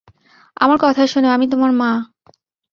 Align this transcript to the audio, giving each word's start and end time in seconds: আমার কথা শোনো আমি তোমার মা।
আমার 0.57 0.77
কথা 0.81 1.01
শোনো 1.07 1.27
আমি 1.27 1.45
তোমার 1.47 1.71
মা। 1.71 1.91